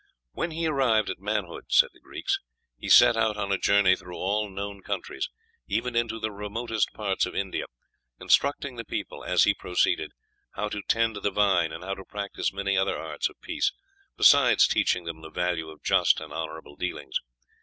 "When 0.31 0.49
he 0.49 0.65
arrived 0.65 1.11
at 1.11 1.19
manhood," 1.19 1.65
said 1.69 1.89
the 1.93 1.99
Greeks, 1.99 2.39
"he 2.75 2.89
set 2.89 3.15
out 3.15 3.37
on 3.37 3.51
a 3.51 3.57
journey 3.59 3.95
through 3.95 4.17
all 4.17 4.49
known 4.49 4.81
countries, 4.81 5.29
even 5.67 5.95
into 5.95 6.19
the 6.19 6.31
remotest 6.31 6.91
parts 6.93 7.27
of 7.27 7.35
India, 7.35 7.65
instructing 8.19 8.77
the 8.77 8.83
people, 8.83 9.23
as 9.23 9.43
he 9.43 9.53
proceeded, 9.53 10.13
how 10.53 10.69
to 10.69 10.81
tend 10.81 11.17
the 11.17 11.29
vine, 11.29 11.71
and 11.71 11.83
how 11.83 11.93
to 11.93 12.03
practise 12.03 12.51
many 12.51 12.75
other 12.75 12.97
arts 12.97 13.29
of 13.29 13.39
peace, 13.41 13.73
besides 14.17 14.67
teaching 14.67 15.03
them 15.03 15.21
the 15.21 15.29
value 15.29 15.69
of 15.69 15.83
just 15.83 16.19
and 16.19 16.33
honorable 16.33 16.75
dealings. 16.75 17.19